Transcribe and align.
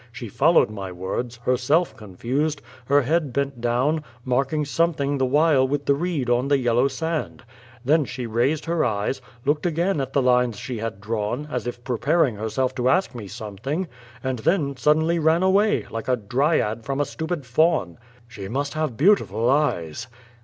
She 0.11 0.29
followed 0.29 0.71
my 0.71 0.91
words, 0.91 1.37
herself 1.45 1.95
confused, 1.95 2.59
her 2.85 3.03
head 3.03 3.31
bent 3.31 3.61
down, 3.61 4.03
marking 4.25 4.65
something 4.65 5.19
the 5.19 5.27
while 5.27 5.67
with 5.67 5.85
the 5.85 5.93
reed 5.93 6.27
on 6.27 6.47
the 6.47 6.57
yellow 6.57 6.87
sand. 6.87 7.43
Then 7.85 8.05
she 8.05 8.25
raised 8.25 8.65
her 8.65 8.83
eyes, 8.83 9.21
looked 9.45 9.67
again 9.67 10.01
at 10.01 10.11
the 10.13 10.21
lines 10.23 10.57
she 10.57 10.79
had 10.79 11.01
drawn, 11.01 11.47
as 11.51 11.67
if 11.67 11.83
pre 11.83 11.97
paring 11.99 12.33
herself 12.33 12.73
to 12.77 12.89
ask 12.89 13.13
me 13.13 13.27
something— 13.27 13.87
and 14.23 14.39
then 14.39 14.75
suddenly 14.75 15.19
ran 15.19 15.43
away, 15.43 15.85
like 15.91 16.07
a 16.07 16.15
Dryad 16.15 16.83
from 16.83 16.99
a 16.99 17.05
stupid 17.05 17.45
faun." 17.45 17.99
'^She 18.27 18.49
must 18.49 18.73
have 18.73 18.97
beautiful 18.97 19.51
eyes." 19.51 20.07